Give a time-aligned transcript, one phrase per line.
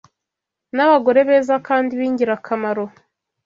[0.75, 2.83] n’abagore beza kandi b’ingirakamaro